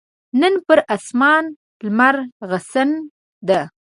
[0.39, 1.43] نن پر اسمان
[1.83, 2.89] لمرغسن
[3.47, 3.59] ده